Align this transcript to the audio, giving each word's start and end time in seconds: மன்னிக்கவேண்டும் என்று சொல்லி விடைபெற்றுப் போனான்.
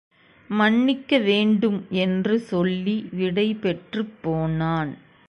மன்னிக்கவேண்டும் 0.49 1.79
என்று 1.89 2.39
சொல்லி 2.39 3.09
விடைபெற்றுப் 3.11 4.15
போனான். 4.21 4.91